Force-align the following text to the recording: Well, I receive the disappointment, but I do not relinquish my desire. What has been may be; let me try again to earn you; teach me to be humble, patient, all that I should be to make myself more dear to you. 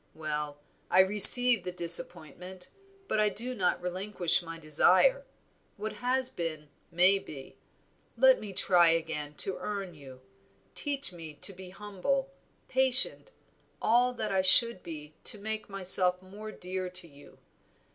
Well, 0.15 0.57
I 0.89 1.01
receive 1.01 1.63
the 1.63 1.71
disappointment, 1.71 2.69
but 3.07 3.19
I 3.19 3.29
do 3.29 3.53
not 3.53 3.79
relinquish 3.83 4.41
my 4.41 4.57
desire. 4.57 5.27
What 5.77 5.93
has 5.93 6.27
been 6.27 6.69
may 6.89 7.19
be; 7.19 7.57
let 8.17 8.39
me 8.39 8.51
try 8.51 8.89
again 8.89 9.35
to 9.35 9.57
earn 9.59 9.93
you; 9.93 10.21
teach 10.73 11.13
me 11.13 11.35
to 11.35 11.53
be 11.53 11.69
humble, 11.69 12.31
patient, 12.67 13.29
all 13.79 14.11
that 14.13 14.31
I 14.31 14.41
should 14.41 14.81
be 14.81 15.13
to 15.25 15.37
make 15.37 15.69
myself 15.69 16.19
more 16.19 16.51
dear 16.51 16.89
to 16.89 17.07
you. 17.07 17.37